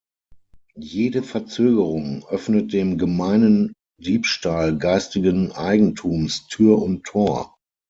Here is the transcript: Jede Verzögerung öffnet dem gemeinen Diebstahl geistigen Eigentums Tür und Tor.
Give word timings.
Jede 0.79 1.21
Verzögerung 1.21 2.25
öffnet 2.27 2.73
dem 2.73 2.97
gemeinen 2.97 3.71
Diebstahl 4.01 4.75
geistigen 4.75 5.51
Eigentums 5.51 6.47
Tür 6.47 6.81
und 6.81 7.03
Tor. 7.03 7.55